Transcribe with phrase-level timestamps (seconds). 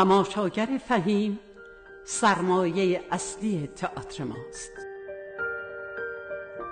[0.00, 1.38] تماشاگر فهیم
[2.04, 4.72] سرمایه اصلی تئاتر ماست.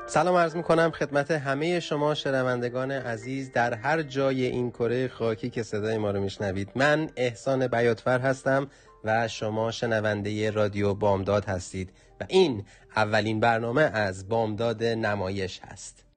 [0.07, 5.51] سلام عرض می کنم خدمت همه شما شنوندگان عزیز در هر جای این کره خاکی
[5.51, 6.71] که صدای ما رو میشنوید.
[6.75, 8.67] من احسان بیاتفر هستم
[9.05, 11.91] و شما شنونده رادیو بامداد هستید
[12.21, 12.65] و این
[12.97, 16.08] اولین برنامه از بامداد نمایش هست.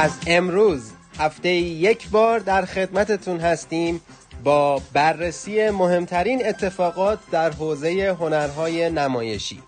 [0.00, 4.00] از امروز هفته یک بار در خدمتتون هستیم
[4.44, 9.62] با بررسی مهمترین اتفاقات در حوزه هنرهای نمایشی.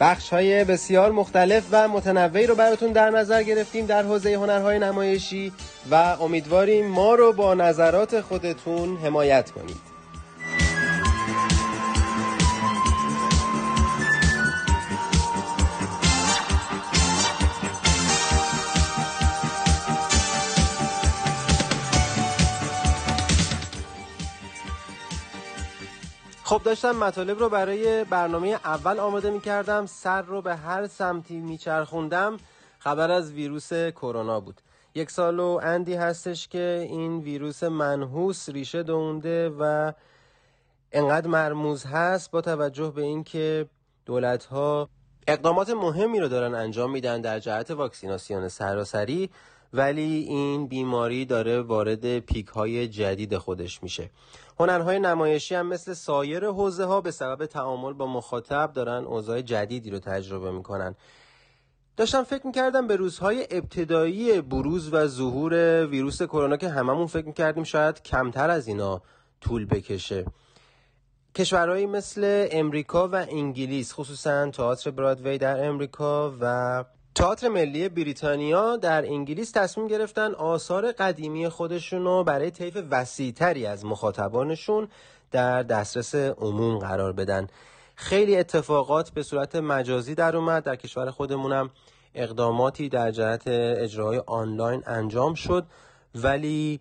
[0.00, 5.52] بخش های بسیار مختلف و متنوعی رو براتون در نظر گرفتیم در حوزه هنرهای نمایشی
[5.90, 9.91] و امیدواریم ما رو با نظرات خودتون حمایت کنید.
[26.52, 31.36] خب داشتم مطالب رو برای برنامه اول آماده می کردم سر رو به هر سمتی
[31.36, 32.36] میچرخوندم.
[32.78, 34.60] خبر از ویروس کرونا بود.
[34.94, 39.92] یک سال و اندی هستش که این ویروس منحوس ریشه دونده و
[40.92, 43.68] انقدر مرموز هست با توجه به اینکه
[44.06, 44.88] دولت ها
[45.26, 49.30] اقدامات مهمی رو دارن انجام میدن در جهت واکسیناسیون سراسری
[49.72, 54.10] ولی این بیماری داره وارد پیک های جدید خودش میشه.
[54.62, 59.90] هنرهای نمایشی هم مثل سایر حوزه ها به سبب تعامل با مخاطب دارن اوضاع جدیدی
[59.90, 60.94] رو تجربه می‌کنن.
[61.96, 67.64] داشتم فکر می‌کردم به روزهای ابتدایی بروز و ظهور ویروس کرونا که هممون فکر می‌کردیم
[67.64, 69.02] شاید کمتر از اینا
[69.40, 70.24] طول بکشه.
[71.34, 76.84] کشورهایی مثل امریکا و انگلیس خصوصا تئاتر برادوی در امریکا و
[77.14, 83.84] تئاتر ملی بریتانیا در انگلیس تصمیم گرفتن آثار قدیمی خودشون رو برای طیف وسیعتری از
[83.84, 84.88] مخاطبانشون
[85.30, 87.46] در دسترس عموم قرار بدن.
[87.94, 90.62] خیلی اتفاقات به صورت مجازی در اومد.
[90.62, 91.70] در کشور خودمونم
[92.14, 95.66] اقداماتی در جهت اجراهای آنلاین انجام شد.
[96.14, 96.80] ولی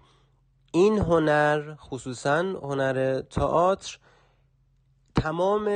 [0.72, 3.98] این هنر خصوصا هنر تئاتر
[5.16, 5.70] تمام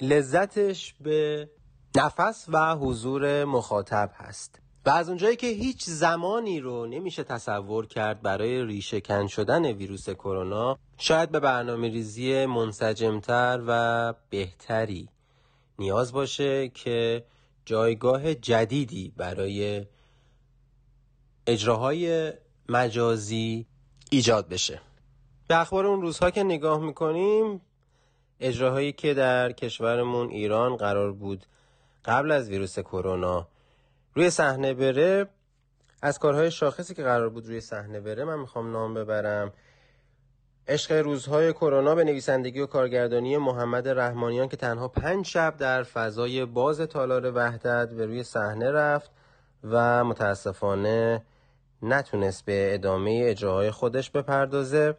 [0.00, 1.48] لذتش به
[1.96, 4.58] نفس و حضور مخاطب هست.
[4.86, 10.10] و از اونجایی که هیچ زمانی رو نمیشه تصور کرد برای ریشه کن شدن ویروس
[10.10, 15.08] کرونا شاید به برنامه ریزی منسجمتر و بهتری
[15.78, 17.24] نیاز باشه که
[17.64, 19.86] جایگاه جدیدی برای
[21.46, 22.32] اجراهای
[22.68, 23.66] مجازی
[24.10, 24.80] ایجاد بشه.
[25.48, 27.60] به اخبار اون روزها که نگاه می‌کنیم
[28.40, 31.46] اجراهایی که در کشورمون ایران قرار بود
[32.04, 33.48] قبل از ویروس کرونا
[34.14, 35.28] روی صحنه بره
[36.02, 39.52] از کارهای شاخصی که قرار بود روی صحنه بره من می‌خوام نام ببرم.
[40.68, 46.44] عشق روزهای کرونا به نویسندگی و کارگردانی محمد رحمانیان که تنها پنج شب در فضای
[46.44, 49.10] باز تالار وحدت به روی صحنه رفت
[49.64, 51.22] و متاسفانه
[51.82, 54.96] نتونست به ادامه اجراهای خودش بپردازه.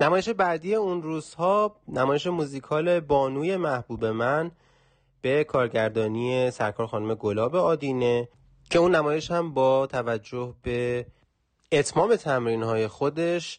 [0.00, 4.50] نمایش بعدی اون روزها نمایش موزیکال بانوی محبوب من
[5.26, 8.28] به کارگردانی سرکار خانم گلاب آدینه
[8.70, 11.06] که اون نمایش هم با توجه به
[11.72, 13.58] اتمام تمرین های خودش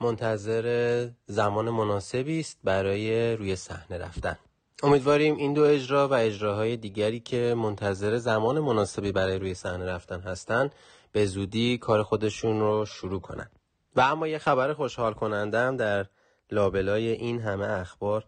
[0.00, 4.38] منتظر زمان مناسبی است برای روی صحنه رفتن.
[4.82, 10.20] امیدواریم این دو اجرا و اجراهای دیگری که منتظر زمان مناسبی برای روی صحنه رفتن
[10.20, 10.70] هستن
[11.12, 13.50] به زودی کار خودشون رو شروع کنن.
[13.96, 16.06] و اما یه خبر خوشحال کنندم در
[16.50, 18.24] لابلای این همه اخبار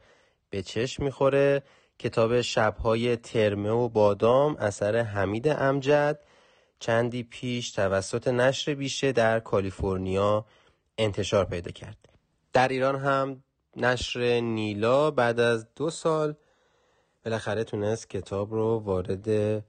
[0.50, 1.62] به چشم می‌خوره.
[2.00, 6.20] کتاب شبهای ترمه و بادام اثر حمید امجد.
[6.78, 10.44] چندی پیش توسط نشر بیشه در کالیفرنیا
[10.98, 11.96] انتشار پیدا کرد.
[12.52, 13.42] در ایران هم
[13.76, 16.34] نشر نیلا بعد از دو سال
[17.24, 19.64] بالاخره تونست کتاب رو وارد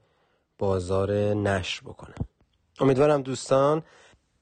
[0.58, 2.14] بازار نشر بکنه.
[2.80, 3.82] امیدوارم دوستان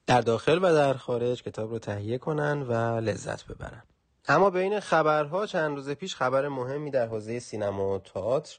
[0.07, 3.83] در داخل و در خارج کتاب رو تهیه کنن و لذت ببرن.
[4.27, 8.57] اما بین خبرها چند روز پیش خبر مهمی در حوزه سینما و تئاتر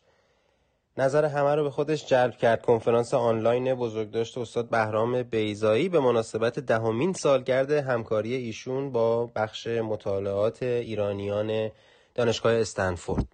[0.97, 2.63] نظر همه رو به خودش جلب کرد.
[2.63, 10.63] کنفرانس آنلاین بزرگداشت استاد بهرام بیزایی به مناسبت دهمین سالگرد همکاری ایشون با بخش مطالعات
[10.63, 11.71] ایرانیان
[12.15, 13.27] دانشگاه استنفورد.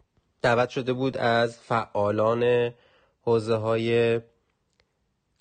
[0.42, 2.74] دعوت شده بود از فعالان
[3.22, 4.20] حوزه های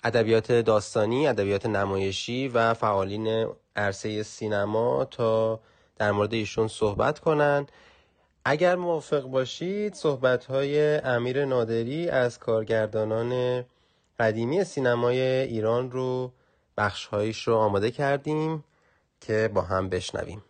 [0.04, 3.46] ادبیات داستانی، ادبیات نمایشی و فعالین
[3.76, 5.60] عرصه سینما تا
[5.98, 7.66] در مورد ایشون صحبت کنن.
[8.44, 13.64] اگر موافق باشید صحبت های امیر نادری از کارگردانان
[14.20, 16.32] قدیمی سینمای ایران رو
[16.76, 18.64] بخشهایش رو آماده کردیم
[19.20, 20.42] که با هم بشنویم.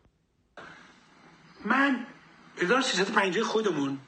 [1.64, 2.06] من
[2.58, 3.98] 1350 خودمون.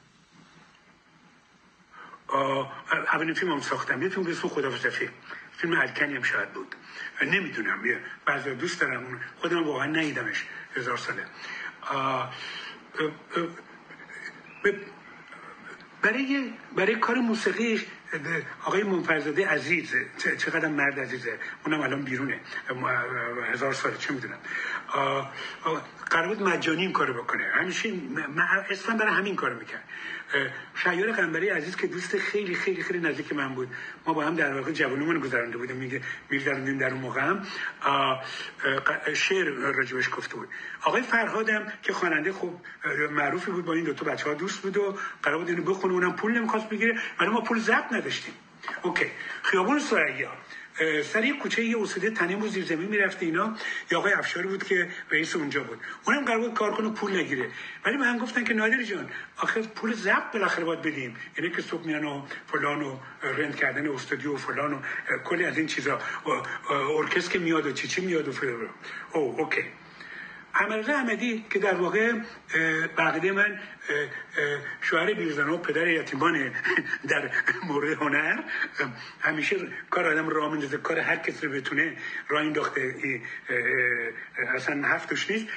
[3.13, 4.01] اولین فیلم هم ساختم.
[4.01, 5.11] یه فیلم به اسم خدا فیلم
[5.51, 6.75] فیلم الکنی هم شاید بود.
[7.21, 7.83] نمی‌دونم.
[8.25, 9.21] بعضی دوست دارم.
[9.41, 10.45] خودم واقعا نیدمش
[10.75, 11.25] هزار ساله.
[16.01, 17.85] برای برای کار موسیقیش
[18.63, 19.95] آقای منفرزاده عزیز
[20.37, 22.39] چقدر مرد عزیزه؟ اونم الان بیرونه.
[23.53, 24.37] هزار سال چه می‌دونم.
[26.09, 27.43] قرار بود مجانی این کارو بکنه.
[27.53, 27.93] همیشه
[28.69, 29.83] اصلا برای همین کارو می‌کرد.
[30.75, 33.67] شایار قنبری عزیز که دوست خیلی خیلی خیلی نزدیک من بود.
[34.05, 35.75] ما با هم در واقع جوانیمون گذرانده بودیم.
[35.75, 37.43] میگه میگذروندیم در اون موقع هم.
[39.13, 40.49] شعر راجبش گفته بود.
[40.83, 42.61] آقای فرهادم که خواننده خوب
[43.11, 45.93] معروفی بود با این دو تا بچه ها دوست بود و قرار بود اینو بخونه
[45.93, 46.99] اونم پول نمی‌خواست بگیره.
[47.19, 48.33] ولی ما پول ضبط نداشتیم.
[48.81, 49.05] okay.
[49.43, 50.31] خیابون ثریا.
[51.03, 53.57] سر یه کوچه یه استودیو تنیم و زیر زمین می‌رفته اینا.
[53.91, 55.79] یا آقای افشاری بود که رئیس اونجا بود.
[56.05, 57.51] اونم قرار بود کار کنه پول نگیره.
[57.85, 61.15] ولی من گفتن که نادر جان آخه پول ضبط بالاخره باید بدیم.
[61.37, 64.77] یعنی که صبح میان و فلان و rent کردن استودیو و فلان و
[65.25, 65.99] کلی از این چیزا.
[66.97, 68.69] ارکستر که میاد و چی چی میاد و فلان.
[69.13, 69.80] او okay.
[70.55, 72.13] احمدرضا احمدی که در واقع
[72.97, 73.59] به عقیده من
[74.81, 76.51] شوهر بیرزنو پدر یتیمان
[77.09, 77.31] در
[77.63, 78.39] مورد هنر.
[79.21, 79.55] همیشه
[79.89, 82.95] کار آدم را میندازه کار هر کس رو بتونه را انداخته.
[84.55, 85.47] اصلا هفتش نیست.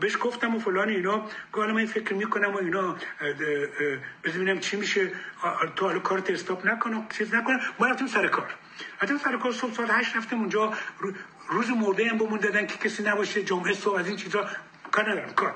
[0.00, 2.96] بهش گفتم و فلان اینا گفتم من فکر می‌کنم و اینا
[4.24, 5.12] ببینم چی میشه.
[5.76, 8.54] تو حالا کارت استاپ نکنم چیز نکنم ما رفتیم سر کار.
[9.02, 10.72] رفتیم سر کار صبح ساعت هشت رفتیم اونجا
[11.48, 14.48] روز مرده هم بمون دادن که کسی نباشه جمعه صبح از این چیزا
[14.92, 15.32] کار ندارم.
[15.32, 15.54] کار.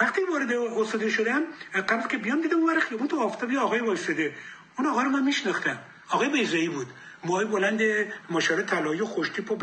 [0.00, 1.42] وقتی وارد استاده شدم
[1.88, 4.34] قبل که بیام دیدم اون خیابون تو آفتابی آقای وایساده.
[4.78, 5.78] اون آقا رو من میشناختم.
[6.08, 6.86] آقای بیزایی بود.
[7.24, 7.80] موهای بلند
[8.30, 9.56] ماشاره طلایی و خوشتیپ و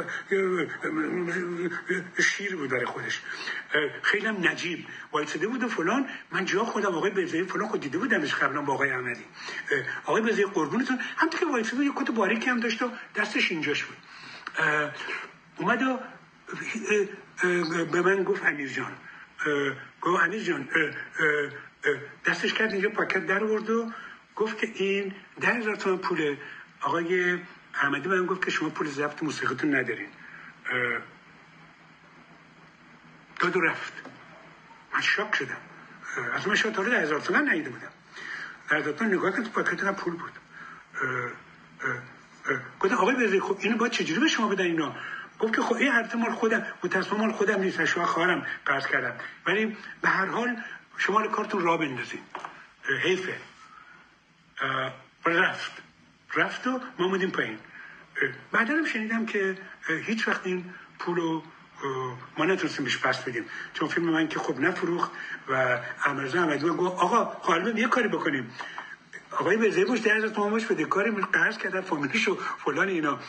[2.22, 3.22] شیر بود برای خودش.
[4.02, 4.86] خیلی هم نجیب.
[5.12, 6.08] وایساده بود و فلان.
[6.32, 9.26] من جا خودم آقای بیزایی فلان خود دیده بودمش قبلا با آقای احمدی.
[10.06, 11.00] آقای بیزایی قربونتون.
[11.18, 13.98] هم که وایساده یه کت باریکی هم داشت و دستش اینجاش بود.
[15.58, 16.00] اومد و
[17.86, 18.98] به من گفت امیر جان
[20.02, 20.70] گفت امیر جان
[22.26, 23.92] دستش کرد اینجا پاکت در ورد و
[24.36, 26.38] گفت که این ده هزار تومن پول
[26.82, 27.40] آقای
[27.74, 30.08] احمدی من گفت که شما پول ضبط موسیقیتون ندارین.
[33.40, 33.94] داد رفت.
[34.94, 35.58] من شاک شدم.
[36.34, 37.92] از من شاید تا ده هزار تومن نیده بودم.
[38.70, 40.32] ده هزار تومن نگاه تو پاکت پول بود.
[42.80, 44.96] گفتم آقای بزرگ خب اینو باید چجوری به شما بدن اینا؟
[45.40, 49.14] گفت که خب این هر مال خودم متاسفانه مال خودم نیست شما خواهرم قرض کردم.
[49.46, 50.58] ولی به هر حال
[50.98, 52.24] شما کارتون را بندازید
[53.04, 53.38] حیفه.
[55.26, 55.72] رفت.
[56.36, 57.60] رفت و ما مودیم پایین.
[58.52, 61.42] بعدا شنیدم که هیچ وقت این پولو
[62.38, 63.46] ما نتونستیم بهش پس بدیم.
[63.74, 65.12] چون فیلم من که خب نفروخت
[65.50, 68.52] و امرزا احمدی گفت آقا حالا یه کاری بکنیم.
[69.32, 70.86] آقای بزرگ باش در تومن بده.
[70.86, 73.20] کاری قرض کرده فامیلیش و فلان اینا.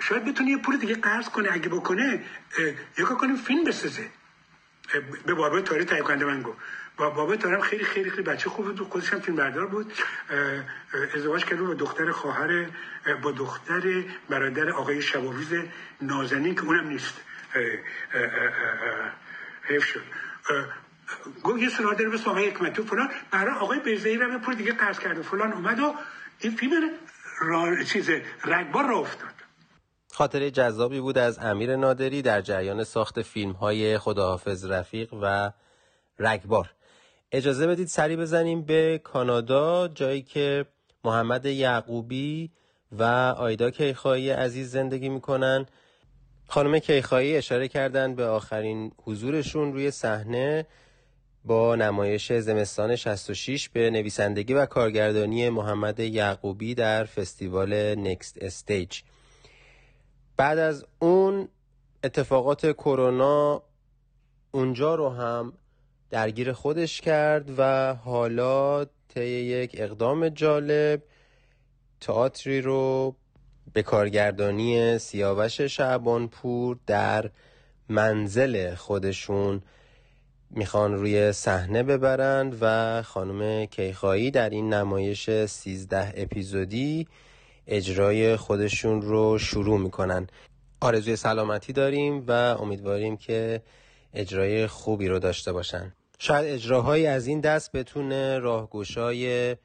[0.00, 2.24] شاید بتونه یه پول دیگه قرض کنه اگه بکنه
[2.98, 4.10] یکا کنیم فیلم بسازه.
[5.26, 6.58] به بابا تاری تایید کننده من گفت.
[6.96, 9.92] با بابا تارم خیلی خیلی خیلی بچه خوب بود خودش هم فیلم بردار بود.
[11.14, 12.66] ازدواج کرد با دختر خواهر
[13.22, 15.54] با دختر برادر آقای شباویز
[16.00, 17.20] نازنین که اونم نیست.
[19.62, 20.02] حیف شد.
[21.42, 23.10] گفت یه سرا داره به آقای حکمتی فلان.
[23.30, 25.22] برای آقای بیزایی رو پول دیگه قرض کرده.
[25.22, 25.94] فلان اومد و
[26.40, 26.90] این فیلم
[27.40, 28.10] را چیز
[28.44, 29.35] رگبار را افتاد.
[30.16, 35.52] خاطره جذابی بود از امیر نادری در جریان ساخت فیلم های خداحافظ رفیق و
[36.18, 36.70] رگبار.
[37.32, 40.66] اجازه بدید سری بزنیم به کانادا جایی که
[41.04, 42.50] محمد یعقوبی
[42.92, 43.02] و
[43.38, 45.66] آیدا کیخایی عزیز زندگی می‌کنن.
[46.48, 50.66] خانم کیخایی اشاره کردند به آخرین حضورشون روی صحنه
[51.44, 59.00] با نمایش زمستان 66 به نویسندگی و کارگردانی محمد یعقوبی در فستیوال نکست استیج
[60.36, 61.48] بعد از اون
[62.04, 63.62] اتفاقات کرونا
[64.50, 65.52] اونجا رو هم
[66.10, 71.02] درگیر خودش کرد و حالا طی یک اقدام جالب
[72.00, 73.14] تئاتری رو
[73.72, 77.30] به کارگردانی سیاوش شعبانپور در
[77.88, 79.62] منزل خودشون
[80.50, 87.06] می‌خوان روی صحنه ببرند و خانم کیخایی در این نمایش سیزده اپیزودی
[87.66, 90.26] اجرای خودشون رو شروع می‌کنن.
[90.80, 93.62] آرزوی سلامتی داریم و امیدواریم که
[94.14, 95.92] اجرای خوبی رو داشته باشن.
[96.18, 99.56] شاید اجراهایی از این دست بتونه راهگشای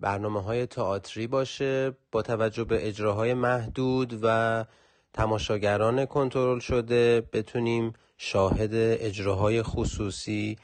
[0.00, 4.64] برنامه های تئاتری باشه با توجه به اجراهای محدود و
[5.12, 10.56] تماشاگران کنترل شده بتونیم شاهد اجراهای خصوصی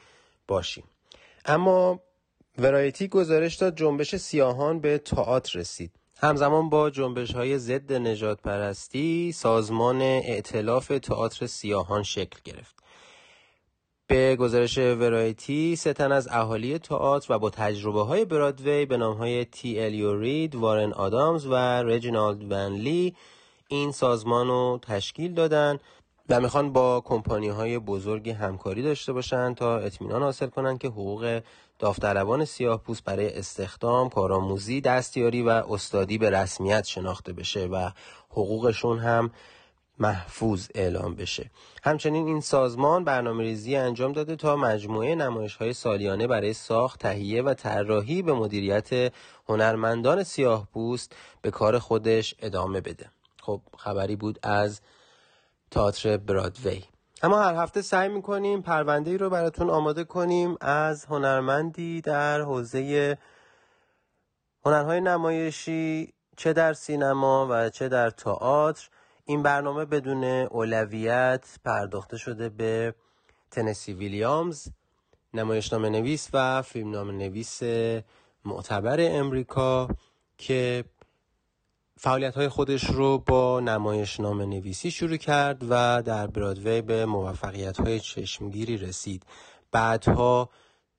[0.47, 0.83] باشیم.
[1.45, 1.99] اما
[2.57, 5.91] ورایتی گزارش داد جنبش سیاهان به تئاتر رسید.
[6.19, 12.75] همزمان با جنبش های ضد نجات پرستی سازمان ائتلاف تئاتر سیاهان شکل گرفت.
[14.07, 19.45] به گزارش ورایتی ستن از اهالی تئاتر و با تجربه های برادوی به نام های
[19.45, 23.15] تی الیو رید، وارن آدامز و رجینالد ونلی
[23.67, 25.79] این سازمان رو تشکیل دادن
[26.29, 31.41] و می‌خوان با کمپانی های بزرگی همکاری داشته باشن تا اطمینان حاصل کنن که حقوق
[31.79, 37.89] داوطلبان سیاه پوست برای استخدام، کارآموزی، دستیاری و استادی به رسمیت شناخته بشه و
[38.29, 39.31] حقوقشون هم
[39.99, 41.51] محفوظ اعلام بشه.
[41.83, 47.41] همچنین این سازمان برنامه ریزی انجام داده تا مجموعه نمایش های سالیانه برای ساخت تهیه
[47.41, 49.13] و طراحی به مدیریت
[49.49, 53.09] هنرمندان سیاه پوست به کار خودش ادامه بده.
[53.41, 54.81] خب خبری بود از
[55.71, 56.83] تئاتر برادوی.
[57.23, 63.17] اما هر هفته سعی می‌کنیم پرونده ای رو براتون آماده کنیم از هنرمندی در حوزه
[64.65, 68.89] هنرهای نمایشی چه در سینما و چه در تئاتر.
[69.25, 72.95] این برنامه بدون اولویت پرداخته شده به
[73.51, 74.67] تنسی ویلیامز
[75.33, 77.63] نمایشنامه نویس و فیلمنامه نویس
[78.45, 79.87] معتبر امریکا
[80.37, 80.83] که
[81.99, 87.99] فعالیت های خودش رو با نمایشنامه نویسی شروع کرد و در برادوی به موفقیت های
[87.99, 89.23] چشمگیری رسید.
[89.71, 90.49] بعدها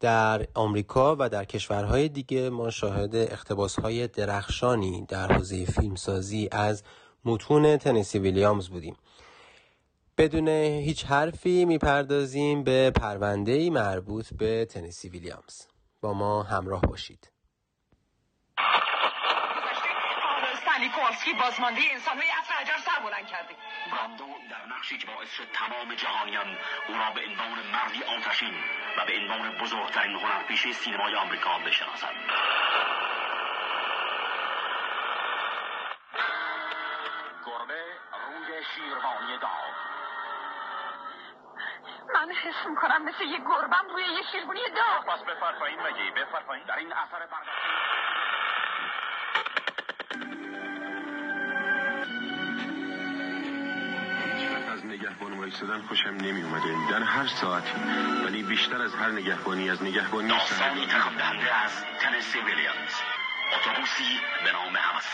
[0.00, 6.82] در آمریکا و در کشورهای دیگه ما شاهد اقتباس های درخشانی در حوزه فیلمسازی از
[7.24, 8.96] متون تنیسی ویلیامز بودیم.
[10.18, 15.62] بدون هیچ حرفی می‌پردازیم به پرونده مربوط به تنیسی ویلیامز.
[16.00, 17.37] با ما همراه باشید.
[20.86, 23.54] کوالسکی بازمانده انسان های اصر عجر سر بلند کرده.
[23.92, 26.58] براندو در نقشی که باعث شد تمام جهانیان
[26.88, 28.54] او را به عنوان مردی آتشین
[28.98, 32.16] و به عنوان بزرگترین هنرپیشه سینمای آمریکا بشناسند.
[37.46, 37.84] گربه
[38.26, 39.74] روی شیروانی داغ.
[42.14, 45.04] من حس می‌کنم مثل یه گربم روی یه شیروانی داغ.
[45.06, 47.87] پس پایین مگی بفر پایین در این اثر برداشتی
[55.08, 57.72] نگهبان وایستادن خوشم نمی اومده در هر ساعتی.
[58.24, 62.94] ولی بیشتر از هر نگهبانی از نگهبانی داستانی تکان دهنده از تنسی ویلیامز.
[63.56, 65.06] اتوبوسی به نام همس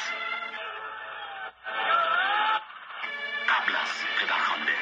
[3.48, 4.72] قبل از پدرخوانده.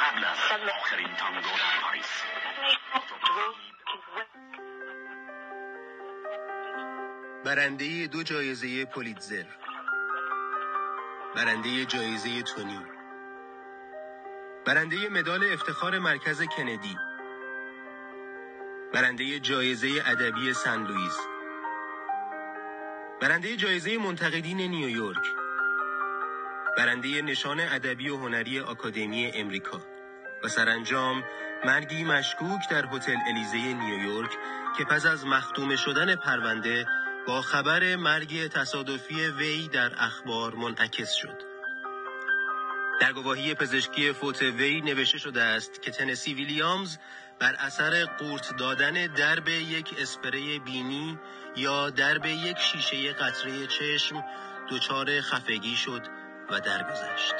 [0.00, 0.38] قبل از
[0.80, 2.22] آخرین تانگو در پاریس.
[7.44, 9.44] برنده دو جایزه پولیتزر.
[11.36, 12.99] برنده جایزه تونی.
[14.70, 16.96] برنده مدال افتخار مرکز کندی.
[18.92, 21.18] برنده جایزه ادبی سن لوئیس.
[23.22, 25.26] برنده جایزه منتقدین نیویورک.
[26.76, 29.80] برنده نشان ادبی و هنری آکادمی امریکا.
[30.44, 31.24] و سرانجام
[31.64, 34.30] مرگی مشکوک در هتل الیزه نیویورک
[34.78, 36.86] که پس از مختوم شدن پرونده
[37.26, 41.49] با خبر مرگ تصادفی وی در اخبار منعکس شد.
[43.00, 46.98] در گواهی پزشکی فوت وی نوشته شده است که تنسی ویلیامز
[47.38, 51.18] بر اثر قورت دادن درب یک اسپری بینی
[51.56, 54.24] یا درب یک شیشه قطره چشم
[54.70, 56.06] دچار خفگی شد
[56.50, 57.34] و درگذشت.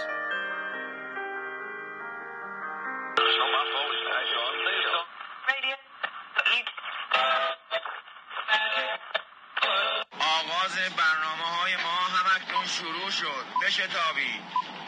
[10.21, 14.80] آغاز برنامه های ما همکنون شروع شد بشتابید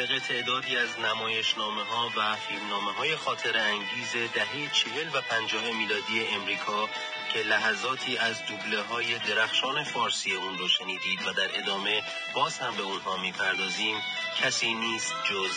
[0.00, 6.26] خالق تعدادی از نمایشنامه ها و فیلمنامه های خاطر انگیز دهه چهل و پنجاه میلادی
[6.34, 6.88] امریکا
[7.32, 12.02] که لحظاتی از دوبله های درخشان فارسی اون رو شنیدید و در ادامه
[12.34, 13.96] باز هم به اونها می‌پردازیم
[14.40, 15.50] کسی نیست جز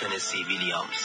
[0.00, 1.04] تنسی ویلیامز.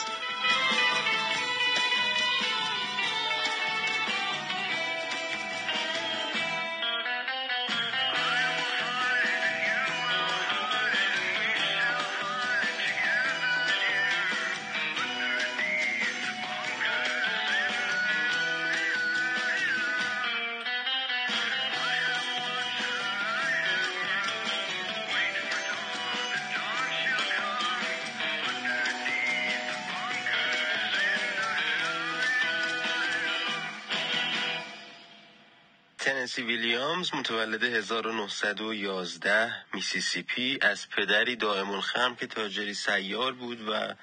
[36.96, 43.94] ویلیامز متولد 1911 میسیسیپی از پدری دائم الخم که تاجری سیار بود و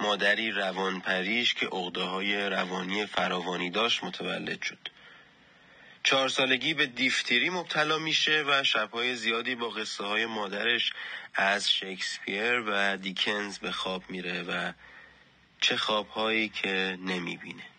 [0.00, 4.88] مادری روانپریش که عقده های روانی فراوانی داشت متولد شد.
[6.02, 10.92] چهار سالگی به دیفتیری مبتلا میشه و شبهای زیادی با قصه های مادرش
[11.34, 14.72] از شکسپیر و دیکنز به خواب میره و
[15.60, 17.71] چه خوابهایی که نمی‌بینه.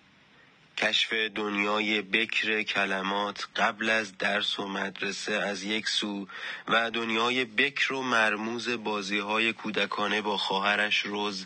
[0.78, 6.28] کشف دنیای بکر کلمات قبل از درس و مدرسه از یک سو
[6.68, 11.46] و دنیای بکر و مرموز بازی های کودکانه با خواهرش روز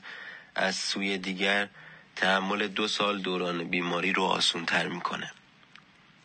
[0.55, 1.69] از سوی دیگر
[2.15, 5.31] تحمل دو سال دوران بیماری رو آسون تر می‌کنه.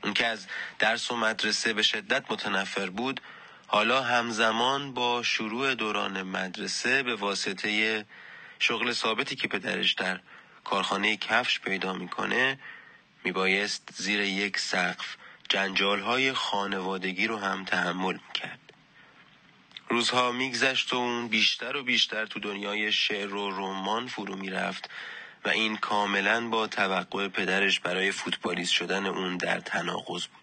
[0.04, 0.46] اون که از
[0.78, 3.20] درس و مدرسه به شدت متنفر بود
[3.66, 8.04] حالا همزمان با شروع دوران مدرسه به واسطه
[8.58, 10.20] شغل ثابتی که پدرش در
[10.64, 12.58] کارخانه کفش پیدا می‌کنه
[13.24, 15.16] میبایست زیر یک سقف
[15.48, 18.72] جنجال های خانوادگی رو هم تحمل می‌کرد.
[19.88, 24.90] روزها میگذشت و اون بیشتر و بیشتر تو دنیای شعر و رمان فرو می‌رفت
[25.44, 30.41] و این کاملا با توقع پدرش برای فوتبالیست شدن اون در تناقض بود.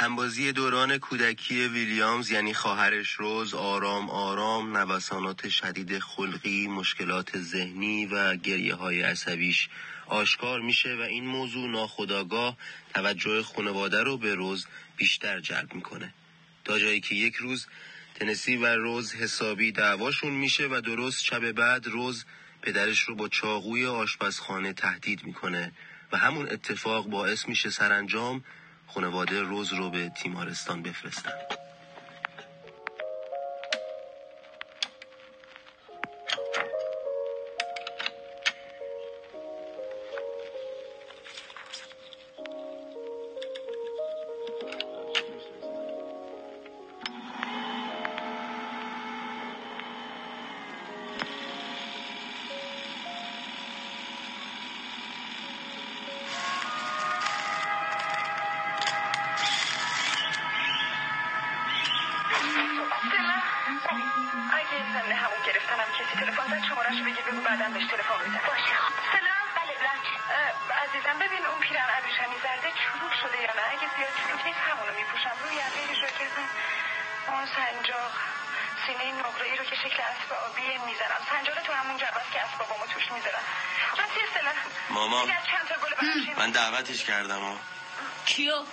[0.00, 8.36] همبازی دوران کودکی ویلیامز یعنی خواهرش روز آرام آرام نوسانات شدید خلقی مشکلات ذهنی و
[8.36, 9.68] گریه های عصبیش
[10.06, 12.56] آشکار میشه و این موضوع ناخداگاه
[12.94, 16.14] توجه خانواده رو به روز بیشتر جلب می‌کنه.
[16.64, 17.66] تا جایی که یک روز
[18.14, 22.24] تنسی و روز حسابی دعواشون میشه و درست شب بعد روز
[22.62, 25.72] پدرش رو با چاقوی آشپزخانه تهدید می‌کنه
[26.12, 28.44] و همون اتفاق باعث میشه سرانجام
[28.94, 31.59] خانواده روز رو به تیمارستان بفرستن.
[78.90, 82.86] سینه نقره ای رو که شکل اسب آبی می‌زنم سنجاق تو همون جعبه که اسبابامو
[82.86, 83.42] توش می‌ذارم
[83.98, 84.52] راستی اصلا
[84.90, 85.22] ماما.
[85.22, 87.56] دیگر چند تا گل من دعوتش کردم ها
[88.26, 88.64] کیو؟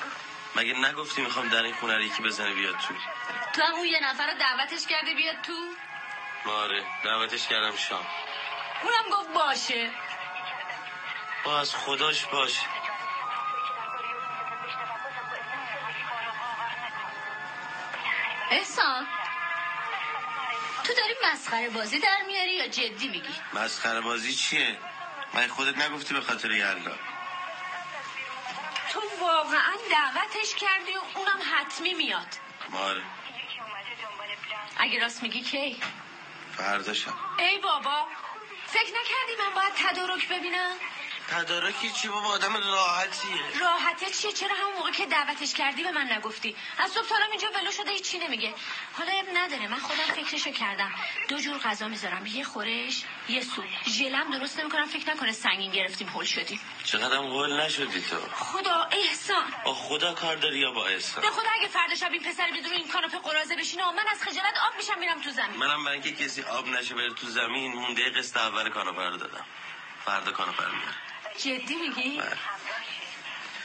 [0.55, 2.93] مگه نگفتی می‌خوام در این خونه رو یکی بزنه بیاد تو؟
[3.53, 5.53] تو هم اون یه نفر رو دعوتش کرده بیاد تو؟
[6.51, 8.07] آره دعوتش کردم شام.
[8.83, 9.89] اونم گفت باشه.
[11.43, 12.61] با از خداش باشه
[18.51, 19.07] احسان.
[20.87, 24.77] تو داری مسخره بازی در میاری یا جدی میگی؟ مسخره بازی چیه
[25.33, 26.95] من خودت نگفتی به خاطر یلدا
[28.91, 32.27] تو واقعا دعوتش کردی و اونم حتمی میاد
[32.73, 33.01] آره
[34.77, 35.79] اگه راست میگی کی؟
[36.57, 38.07] فردا شب ای بابا
[38.67, 40.75] فکر نکردی من باید تدارک ببینم؟
[41.27, 43.59] تدارکی چی بابا؟ آدم راحتیه.
[43.61, 47.31] راحته چیه؟ چرا همون موقع که دعوتش کردی به من نگفتی؟ از صبح تا الان
[47.31, 48.53] اینجا ولو شده هیچی نمیگه.
[48.93, 49.67] حالا اب نداره.
[49.67, 50.91] من خودم فکرشو کردم.
[51.27, 52.25] دو جور غذا می‌ذارم.
[52.25, 54.85] یه خورش یه سوپ ژلم درست نمی‌کنم.
[54.85, 58.17] فکر نکنه سنگین گرفتیم هول شدیم چقدرم قول نشدی تو.
[58.35, 59.53] خدا احسان.
[59.65, 62.71] با خدا کار داری یا با احسان؟ به خدا اگه فردا شب این پسر بدون
[62.71, 65.57] این کاناپه قرازه بشینه و من از خجالت آب میشم میرم تو زمین.
[65.57, 69.45] منم برای اینکه کسی آب نشه بره تو زمین مونده قسط اول کاناپه رو دادم.
[70.05, 70.95] فردا کاناپه رو میارم
[71.37, 72.37] جدی میگی؟ بله.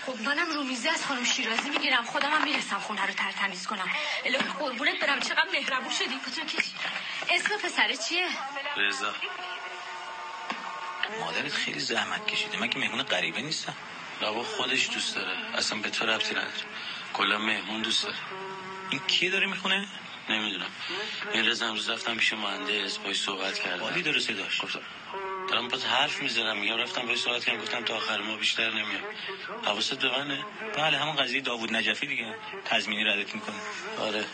[0.06, 2.04] خب منم رومیزی از خانم شیرازی می‌گیرم.
[2.04, 3.90] خودم هم می‌رسم خونه رو تر تمیز کنم.
[4.24, 5.20] الهی قربونت برم.
[5.20, 6.18] چقدر مهربون شدی.
[6.26, 6.72] کتون کشی؟
[7.30, 8.28] اسم پسر چیه؟
[8.76, 9.14] رضا.
[11.20, 12.58] مادرت خیلی زحمت کشیده.
[12.58, 13.74] من که مهمون غریبه نیستم.
[14.20, 15.36] لابا خودش دوست داره.
[15.54, 16.52] اصلا به تو ربطی نداره.
[17.12, 18.16] کلا مهمون دوست داره.
[18.90, 19.88] این کی داره می‌خونه؟
[20.30, 20.70] نمی‌دونم.
[21.32, 22.98] این رضا امروز رفتم پیش مهندس.
[22.98, 23.82] باش صحبت کردم.
[23.82, 24.62] عالی داره صداش.
[24.62, 24.80] گفتم
[25.50, 29.02] دارم باز حرف می‌زنم میگم رفتم باش صحبت کردم گفتم تا آخر ما بیشتر نمیاد
[29.64, 30.44] حواست به منه.
[30.76, 32.34] بله همون قضیه داوود نجفی دیگه.
[32.64, 33.56] تضمینی ردت می‌کنه.
[33.98, 34.24] آره.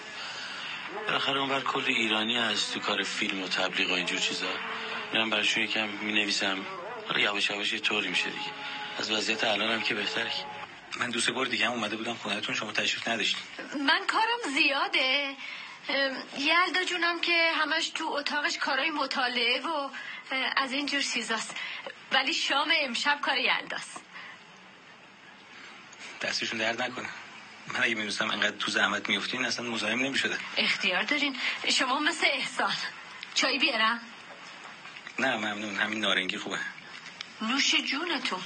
[1.07, 4.47] بالاخره اون بر کل ایرانی هست تو کار فیلم و تبلیغ و اینجور چیزا.
[5.13, 6.59] میرم برشون یکم می‌نویسم.
[7.09, 8.51] حالا یواش یواش یه طوری میشه دیگه.
[8.99, 10.31] از وضعیت الانم که بهتره.
[11.01, 13.43] من دوست بار دیگه هم اومده بودم خونهتون شما تشریف نداشتین.
[13.87, 15.37] من کارم زیاده.
[16.39, 19.89] یلدا جونم که همش تو اتاقش کارای مطالعه و
[20.57, 21.57] از این جور چیزاست.
[22.13, 24.01] ولی شام امشب کار یلداست
[26.23, 27.09] دستشون درد نکنه.
[27.67, 31.37] من اگه می‌دونستم انقدر تو زحمت میفتین اصلا مزاحم نمی‌شدم اختیار دارین.
[31.73, 32.75] شما مثل احسان.
[33.35, 34.01] چای بیارم؟
[35.19, 35.77] نه ممنون.
[35.77, 36.59] همین نارنگی خوبه.
[37.43, 38.43] نوش جونتون.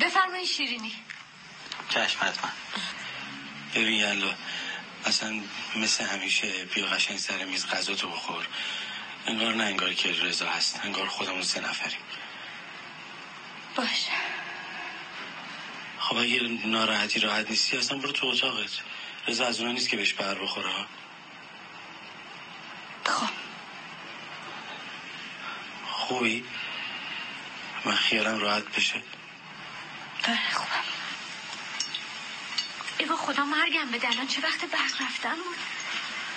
[0.00, 0.94] بفرمایید شیرینی.
[1.88, 2.50] چشم حتما.
[3.74, 4.34] ببین یالا
[5.04, 5.40] اصلا
[5.76, 8.46] مثل همیشه بیا قشنگ سر میز غذا تو بخور.
[9.26, 10.80] انگار نه انگار که رضا هست.
[10.84, 11.98] انگار خودمون سه نفریم.
[13.76, 14.12] باشه.
[15.98, 18.70] خب اگه ناراحتی راحت نیستی اصلا برو تو اتاقت.
[19.28, 20.68] رضا از اونا نیست که بهش بر بخوره
[23.04, 23.28] خب.
[25.86, 26.44] خوبی؟
[27.84, 29.02] من خیالم راحت بشه.
[30.28, 30.84] آره خوبم.
[32.98, 35.56] ایوا خدا مرگم بده الان چه وقت برق رفتن بود؟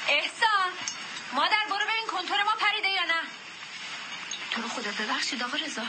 [0.08, 0.72] احسان!
[1.34, 3.22] مادر برو ببین کنتور ما پریده یا نه.
[4.52, 5.82] تو رو خدا ببخشید آقا رضا.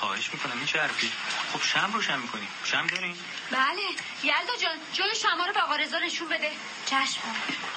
[0.00, 1.12] خواهش می‌کنم این چه حرفی؟
[1.52, 2.48] خب شم روشن می‌کنیم.
[2.64, 3.18] شم داریم؟
[3.50, 3.82] بله.
[4.22, 6.50] یلدا جان جای شما رو به آقا رضا نشون بده.
[6.86, 7.20] چشم.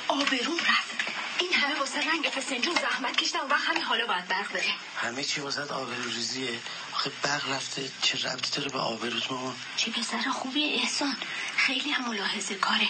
[0.07, 0.91] آبروم رفت.
[1.39, 5.23] این همه واسه رنگ فسنجون زحمت کشیدم و وقت همین حالا باید برق بره همه
[5.23, 6.59] چی واسه آبروریزیه.
[6.93, 11.17] آخه برق رفته چه ربطی داره به آبروت مامان چه پسر خوبی احسان.
[11.57, 12.87] خیلی هم ملاحظه کاره.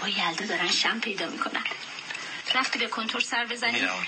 [0.00, 1.64] با یلدا دارن شم پیدا می‌کنن.
[2.54, 3.72] رفتی به کنتور سر بزنی.
[3.72, 4.06] میرم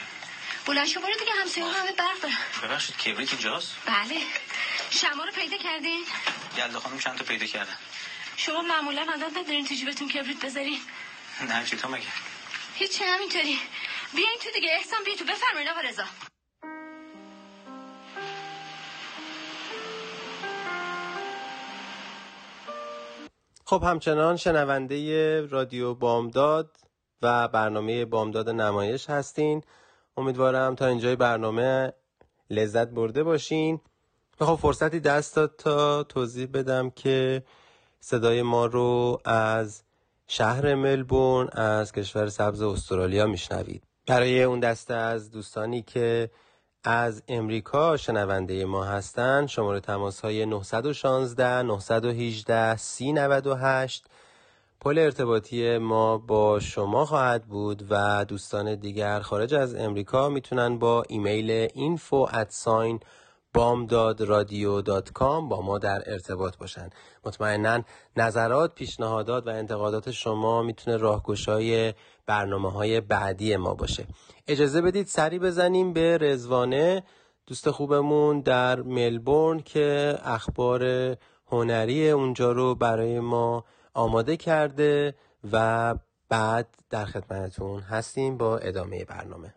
[0.67, 4.21] بلند شو برو دیگه همسایه همه برق دارن ببخشید کبریت اینجاست؟ بله.
[4.91, 6.05] شما رو پیدا کردین؟
[6.59, 7.77] یلدا خانم چند تا پیدا کردن؟
[8.37, 10.79] شما معمولا عادت ندارین تو جیبتون کبریت بذارین.
[11.49, 12.07] نه چی تو مگه؟
[12.75, 13.59] هیچ همینطوری.
[14.15, 16.05] بیاین تو دیگه احسان بیا تو بفرمایید آقا رضا.
[23.65, 26.77] خب همچنان شنونده رادیو بامداد
[27.23, 29.63] و برنامه بامداد نمایش هستین.
[30.17, 31.93] امیدوارم تا اینجای برنامه
[32.51, 33.81] لذت برده باشین.
[34.41, 37.43] و خب فرصتی دست داد تا توضیح بدم که
[38.01, 39.83] صدای ما رو از
[40.27, 43.83] شهر ملبورن از کشور سبز استرالیا میشنوید.
[44.07, 46.31] برای اون دسته از دوستانی که
[46.85, 54.07] از امریکا شنونده ما هستند شماره تماس های 916 918 3098
[54.85, 61.05] پل ارتباطی ما با شما خواهد بود و دوستان دیگر خارج از امریکا می‌تونن با
[61.09, 62.99] ایمیل info at sign
[63.53, 63.75] با
[65.63, 66.91] ما در ارتباط باشن.
[67.25, 67.83] مطمئنا
[68.17, 71.95] نظرات پیشنهادات و انتقادات شما می‌تونه راهگشای
[72.27, 74.07] برنامه های بعدی ما باشه.
[74.49, 77.03] اجازه بدید سری بزنیم به رزوانه
[77.47, 81.17] دوست خوبمون در ملبورن که اخبار
[81.47, 85.15] هنری اونجا رو برای ما آماده کرده
[85.53, 85.95] و
[86.29, 89.55] بعد در خدمتتون هستیم با ادامه برنامه.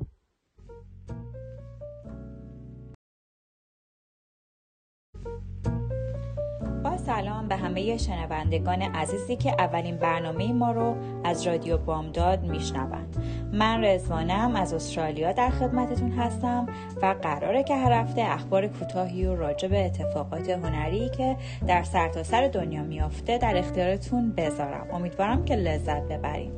[7.06, 13.15] سلام به همه شنوندگان عزیزی که اولین برنامه ما رو از رادیو بامداد میشنوند.
[13.54, 16.68] من رزوانم از استرالیا در خدمتتون هستم
[17.02, 21.38] و قراره که هر هفته اخبار کوتاهی و راجع به اتفاقات هنری که
[21.68, 24.88] در سرتاسر سر دنیا میافته در اختیارتون بذارم.
[24.94, 26.52] امیدوارم که لذت ببرین.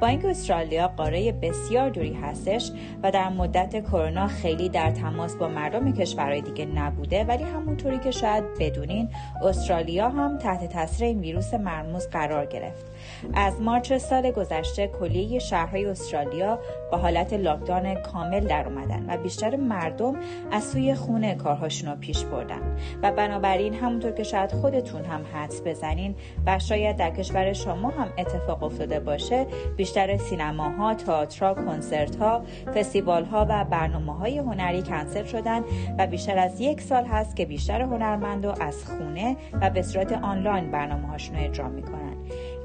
[0.00, 2.70] با اینکه استرالیا قاره بسیار دوری هستش
[3.02, 8.10] و در مدت کرونا خیلی در تماس با مردم کشورهای دیگه نبوده ولی همونطوری که
[8.10, 9.08] شاید بدونین
[9.42, 12.86] استرالیا هم تحت تاثیر این ویروس مرموز قرار گرفت.
[13.34, 16.58] از مارچ سال گذشته کلیه شهرهای استرالیا
[16.92, 20.16] با حالت لاکداون کامل در اومدن و بیشتر مردم
[20.52, 22.76] از سوی خونه کارهاشون رو پیش بردن.
[23.02, 26.14] و بنابراین همونطور که شاید خودتون هم حدس بزنین
[26.46, 32.42] و شاید در کشور شما هم اتفاق افتاده باشه بیشتر سینماها، تئاترها، کنسرتها،
[32.74, 35.64] فستیوالها و برنامه های هنری کنسل شدن
[35.98, 40.70] و بیشتر از یک سال هست که بیشتر هنرمندا از خونه و به صورت آنلاین
[40.70, 42.15] برنامه هاشون رو اجرا می‌کنن.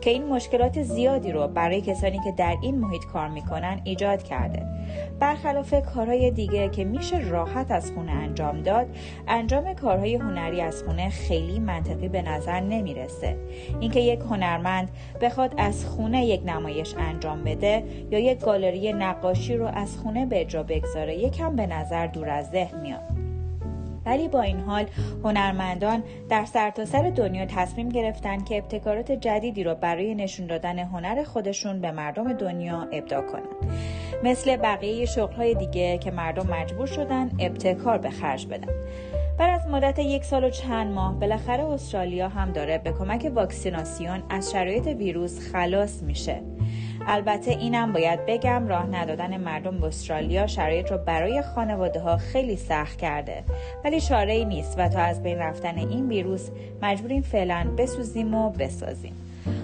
[0.01, 4.65] که این مشکلات زیادی رو برای کسانی که در این محیط کار می‌کنن ایجاد کرده.
[5.19, 8.87] برخلاف کارهای دیگه که میشه راحت از خونه انجام داد
[9.27, 13.37] انجام کارهای هنری از خونه خیلی منطقی به نظر نمی‌رسه.
[13.79, 14.89] اینکه یک هنرمند
[15.21, 20.41] بخواد از خونه یک نمایش انجام بده یا یک گالری نقاشی رو از خونه به
[20.41, 23.30] اجرا بگذاره یکم به نظر دور از ذهن میاد.
[24.05, 24.85] ولی با این حال
[25.23, 31.23] هنرمندان در سرتاسر سر دنیا تصمیم گرفتن که ابتکارات جدیدی رو برای نشون دادن هنر
[31.23, 33.71] خودشون به مردم دنیا ابداع کنند
[34.23, 38.73] مثل بقیه شغلهای دیگه که مردم مجبور شدن ابتکار به خرج بدن.
[39.39, 44.23] بر از مدت یک سال و چند ماه بالاخره استرالیا هم داره به کمک واکسیناسیون
[44.29, 46.41] از شرایط ویروس خلاص میشه.
[47.07, 52.55] البته اینم باید بگم راه ندادن مردم به استرالیا شرایط رو برای خانواده ها خیلی
[52.55, 53.43] سخت کرده.
[53.83, 56.49] ولی چاره ای نیست و تا از بین رفتن این ویروس
[56.81, 59.13] مجبوریم فعلا بسوزیم و بسازیم.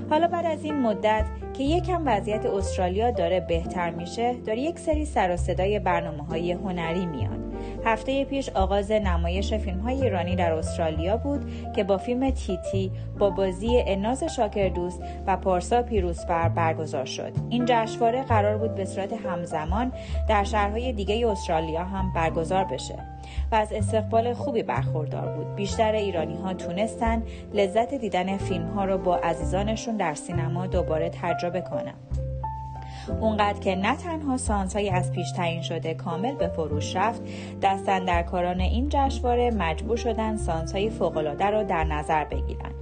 [0.09, 5.05] حالا بعد از این مدت که یکم وضعیت استرالیا داره بهتر میشه داره یک سری
[5.05, 7.46] سر و صدای برنامه های هنری میاد.
[7.85, 13.29] هفته پیش آغاز نمایش فیلم های ایرانی در استرالیا بود که با فیلم تیتی با
[13.29, 17.31] بازی اناز شاکر دوست و پارسا پیروزفر برگزار شد.
[17.49, 19.91] این جشنواره قرار بود به صورت همزمان
[20.29, 22.95] در شهرهای دیگه استرالیا هم برگزار بشه
[23.51, 25.55] و از استقبال خوبی برخوردار بود.
[25.55, 31.61] بیشتر ایرانی ها تونستن لذت دیدن فیلم ها رو با عزیزانشون در سینما دوباره تجربه
[31.61, 32.26] کنن.
[33.09, 34.37] اونقدر که نه تنها
[34.73, 37.21] های از پیش تعیین شده کامل به فروش رفت
[37.61, 40.37] دستندرکاران این جشنواره مجبور شدن
[40.73, 42.76] های فوقالعاده را در نظر بگیرن.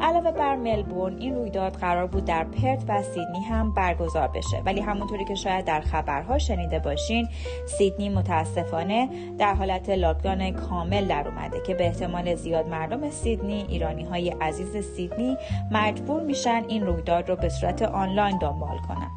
[0.00, 4.62] علاوه بر ملبورن این رویداد قرار بود در پرت و سیدنی هم برگزار بشه.
[4.66, 7.28] ولی همونطوری که شاید در خبرها شنیده باشین
[7.66, 14.04] سیدنی متاسفانه در حالت لاکدان کامل در اومده که به احتمال زیاد مردم سیدنی ایرانی
[14.04, 15.36] های عزیز سیدنی
[15.70, 19.10] مجبور میشن این رویداد رو به صورت آنلاین دنبال کنن.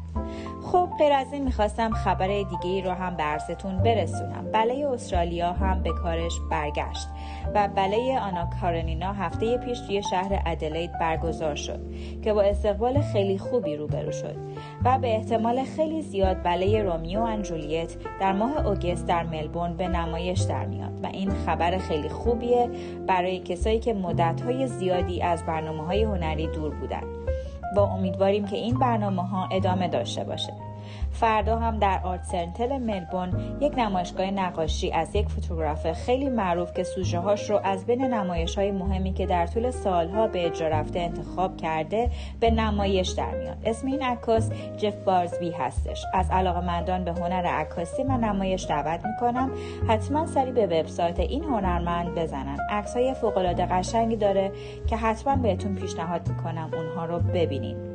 [0.64, 4.44] خب غیر از این می‌خواستم خبر دیگه ای رو هم برستون برسونم.
[4.52, 7.08] بله استرالیا هم به کارش برگشت
[7.54, 11.80] و بله آنا کارنینا هفته پیش توی شهر ادلید برگزار شد
[12.22, 14.36] که با استقبال خیلی خوبی روبرو شد
[14.84, 19.88] و به احتمال خیلی زیاد بله رومیو و جولیت در ماه اوگست در ملبورن به
[19.88, 22.70] نمایش در میاد و این خبر خیلی خوبیه
[23.06, 27.24] برای کسایی که مدتهای زیادی از برنامه های هنری دور بودند
[27.74, 30.52] با امیدواریم که این برنامه ها ادامه داشته باشه.
[31.14, 36.82] فردا هم در آرت سنتل ملبون یک نمایشگاه نقاشی از یک فوتوگراف خیلی معروف که
[36.82, 41.00] سوژه هاش رو از بین نمایش های مهمی که در طول سالها به اجرا رفته
[41.00, 43.56] انتخاب کرده به نمایش در میاد.
[43.64, 46.04] اسم این عکاس جف بارزبی هستش.
[46.14, 49.50] از مندان به هنر عکاسی من نمایش دعوت می‌کنم.
[49.88, 52.58] حتما سری به وبسایت این هنرمند بزنن.
[52.70, 54.52] عکس های فوق العاده قشنگی داره
[54.86, 57.93] که حتما بهتون پیشنهاد می‌کنم اونها رو ببینید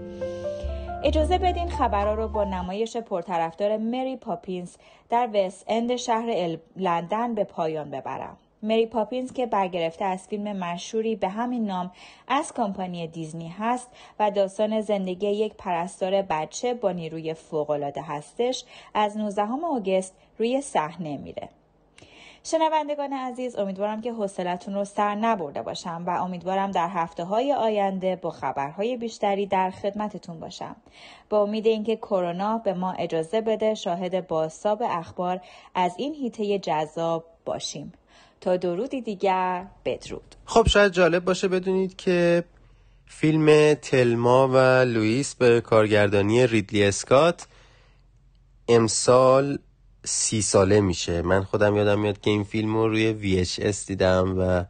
[1.03, 4.75] اجازه بدین خبرها رو با نمایش پرطرفدار مری پاپینز
[5.09, 8.37] در وست اند شهر لندن به پایان ببرم.
[8.63, 11.91] مری پاپینز که برگرفته از فیلم مشهوری به همین نام
[12.27, 13.87] از کمپانی دیزنی هست
[14.19, 21.17] و داستان زندگی یک پرستار بچه با نیروی فوقالعاده هستش از 19 آگوست روی صحنه
[21.17, 21.49] میره.
[22.43, 28.15] شنوندگان عزیز امیدوارم که حوصلتون رو سر نبرده باشم و امیدوارم در هفته های آینده
[28.15, 30.75] با خبرهای بیشتری در خدمتتون باشم.
[31.29, 35.41] با امید اینکه کرونا به ما اجازه بده شاهد بازتاب اخبار
[35.75, 37.93] از این هیته جذاب باشیم.
[38.41, 40.35] تا درودی دیگر بدرود.
[40.45, 42.43] خب شاید جالب باشه بدونید که
[43.05, 47.47] فیلم تلما و لوئیس به کارگردانی ریدلی اسکات
[48.67, 49.57] امسال
[50.03, 51.21] سی ساله میشه.
[51.21, 54.65] من خودم یادم میاد که این فیلم رو روی VHS دیدم و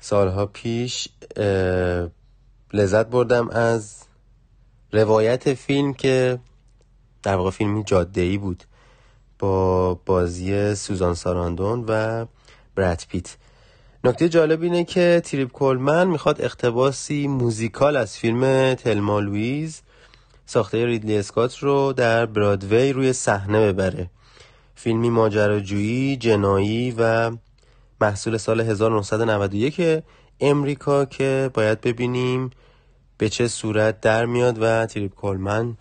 [0.00, 1.08] سالها پیش
[2.72, 4.02] لذت بردم از
[4.92, 6.38] روایت فیلم که
[7.22, 8.64] در واقع فیلمی جاده ای بود
[9.38, 12.26] با بازی سوزان ساراندون و
[12.74, 13.36] براد پیت.
[14.04, 19.82] نکته جالب اینه که تریپ کولمن می‌خواد اقتباسی موزیکال از فیلم تلما و لوئیز
[20.50, 24.10] ساخته ریدلی اسکات رو در برادوی روی صحنه ببره.
[24.74, 27.30] فیلمی ماجراجویی جنایی و
[28.00, 30.02] محصول سال 1991
[30.40, 32.50] امریکا که باید ببینیم
[33.18, 35.76] به چه صورت در میاد و تریپ کولمن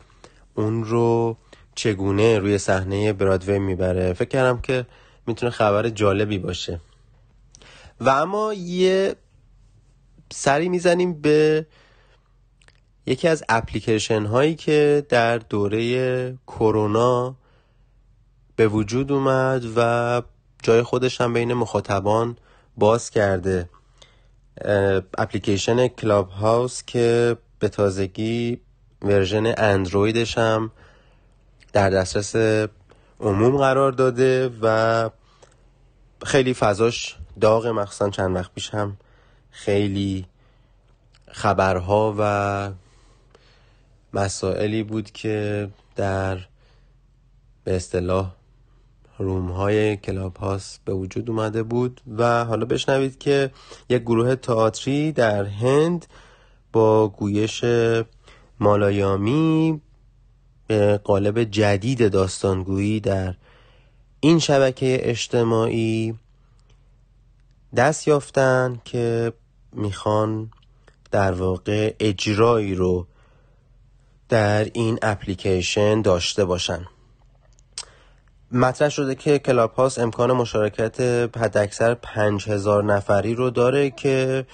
[0.56, 1.38] اون رو
[1.76, 4.14] چگونه روی صحنه برادوی می‌بره.
[4.14, 4.86] فکر کردم که
[5.28, 6.80] می‌تونه خبر جالبی باشه.
[8.00, 9.16] و اما یه
[10.32, 11.66] سری می‌زنیم به
[13.08, 17.36] یکی از اپلیکیشن هایی که در دوره کرونا
[18.56, 20.22] به وجود اومد و
[20.64, 22.38] جای خودش هم بین مخاطبان
[22.78, 23.70] باز کرده
[25.18, 28.60] اپلیکیشن کلاب هاوس که به تازگی
[29.02, 30.72] version اندرویدش هم
[31.74, 32.36] در دسترس
[33.20, 35.10] عموم قرار داده و
[36.26, 38.98] خیلی فضاش داغ مخصوصا چند وقت پیش هم
[39.52, 40.26] خیلی
[41.32, 42.87] خبرها و
[44.18, 46.38] مسائلی بود که در
[47.64, 48.36] به اصطلاح
[49.18, 53.52] room های Clubhouse به وجود اومده بود و حالا بشنوید که
[53.90, 56.06] یک گروه تئاتری در هند
[56.74, 57.66] با گویش
[58.60, 59.82] مالایامی
[60.68, 63.36] به قالب جدید داستانگویی در
[64.20, 66.20] این شبکه اجتماعی
[67.76, 69.34] دست یافتن که
[69.72, 70.52] می‌خوان
[71.12, 73.08] در واقع اجرایی رو
[74.30, 76.86] در این اپلیکیشن داشته باشن.
[78.52, 81.02] مطرح شده که کلاب هاست امکان مشارکت
[81.38, 84.46] حداکثر پنج هزار نفری رو داره که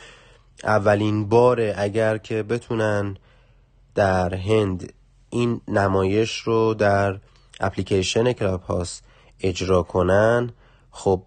[0.63, 3.17] اولین باره اگر که بتونن
[3.95, 4.93] در هند
[5.29, 7.19] این نمایش رو در
[7.59, 9.03] اپلیکیشن Clubhouse
[9.41, 10.49] اجرا کنن
[10.91, 11.23] خب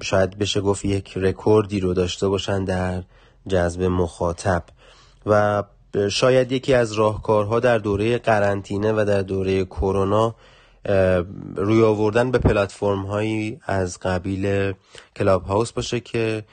[0.00, 3.02] شاید بشه گفت یک رکوردی رو داشته باشن در
[3.48, 4.64] جذب مخاطب.
[5.26, 5.62] و
[6.10, 10.34] شاید یکی از راهکارها در دوره قرنطینه و در دوره کرونا
[11.56, 14.72] روی آوردن به پلتفرم هایی از قبیل
[15.16, 16.44] کلاب هاوس باشه که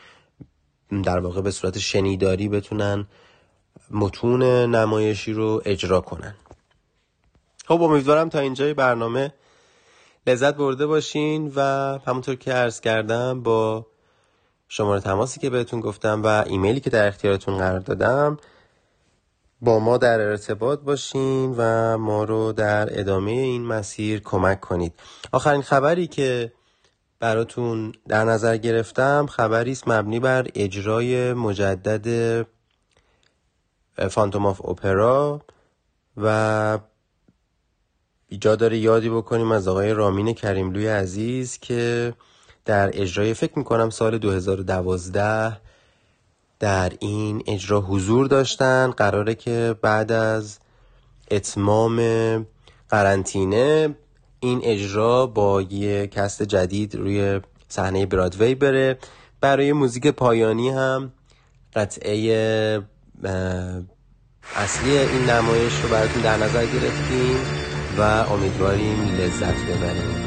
[1.04, 3.08] در واقع به صورت شنیداری بتونن
[3.91, 4.43] متون
[4.75, 6.36] نمایشی رو اجرا کنن.
[7.65, 9.34] خب امیدوارم تا اینجای برنامه
[10.27, 11.62] لذت برده باشین و
[12.06, 13.86] همونطور که عرض کردم با
[14.67, 18.38] شماره تماسی که بهتون گفتم و ایمیلی که در اختیارتون قرار دادم
[19.62, 24.93] با ما در ارتباط باشین و ما رو در ادامه این مسیر کمک کنید.
[25.32, 26.54] آخرین خبری که
[27.19, 32.08] براتون در نظر گرفتم خبری است مبنی بر اجرای مجدد
[34.10, 35.41] فانتوم آف اپرا
[36.17, 36.80] و
[38.28, 42.13] ایجاد داره یادی بکنیم از آقای رامین کریملوی عزیز که
[42.65, 45.58] در اجرای فکر می‌کنم سال 2012
[46.62, 48.91] در این اجرا حضور داشتن.
[48.91, 50.60] قراره که بعد از
[51.32, 51.97] اتمام
[52.89, 53.95] قرنطینه
[54.39, 58.97] این اجرا با یه کست جدید روی صحنه برادوی بره.
[59.41, 61.12] برای موزیک پایانی هم
[61.76, 62.15] قطعه
[64.56, 67.38] اصلی این نمایش رو براتون در نظر گرفتیم
[67.97, 70.26] و امیدواریم لذت ببریم.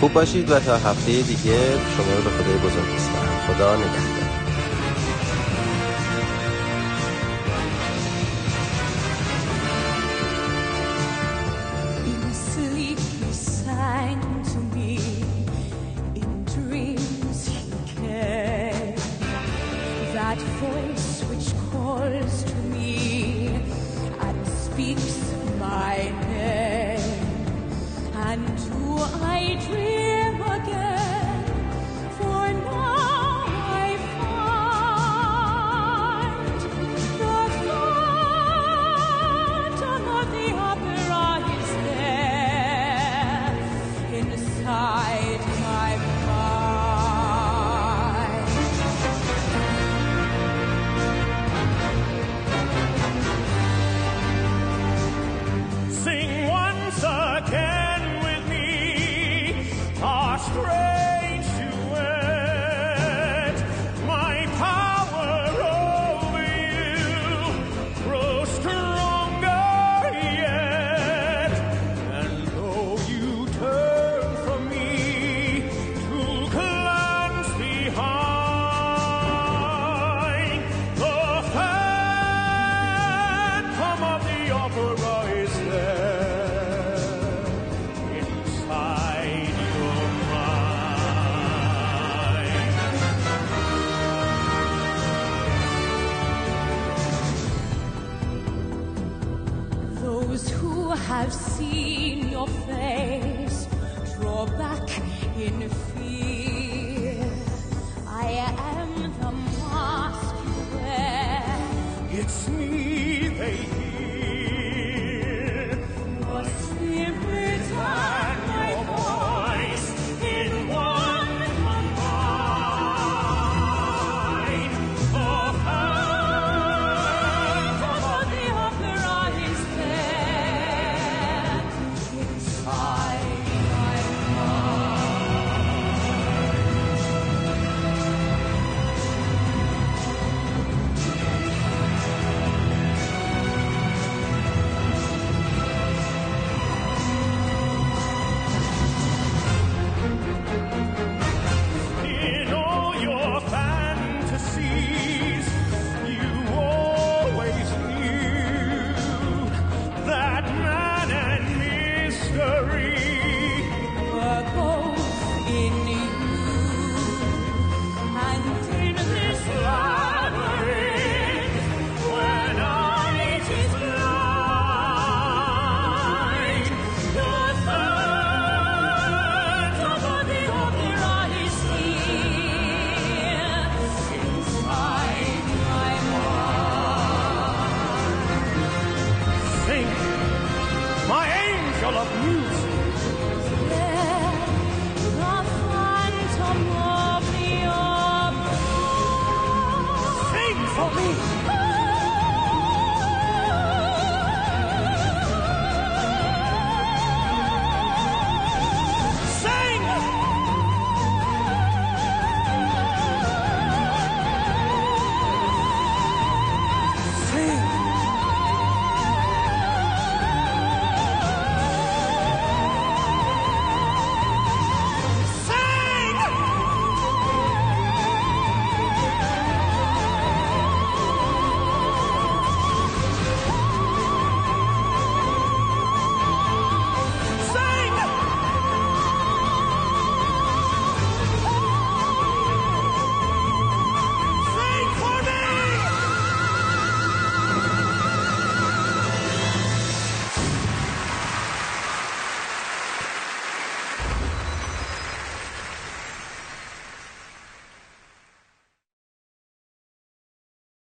[0.00, 1.58] خوب باشید و تا هفته دیگه
[1.96, 4.23] شما رو به خدای بزرگ بسپارم خدا نگهدار.